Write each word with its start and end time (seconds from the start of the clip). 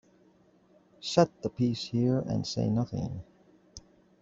Set 0.99 1.29
the 1.43 1.49
piece 1.51 1.85
here 1.89 2.23
and 2.27 2.47
say 2.47 2.67
nothing. 2.71 3.21